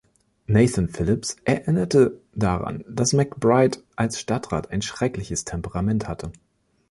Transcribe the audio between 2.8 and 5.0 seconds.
dass McBride als Stadtrat ein